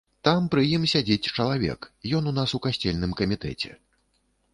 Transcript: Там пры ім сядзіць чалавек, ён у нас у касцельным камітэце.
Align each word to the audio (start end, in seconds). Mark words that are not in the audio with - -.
Там 0.27 0.45
пры 0.53 0.61
ім 0.77 0.85
сядзіць 0.93 1.29
чалавек, 1.43 1.81
ён 2.19 2.31
у 2.31 2.33
нас 2.39 2.55
у 2.59 2.61
касцельным 2.67 3.11
камітэце. 3.21 3.71